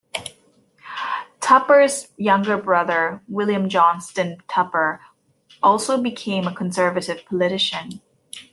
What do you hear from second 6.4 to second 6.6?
a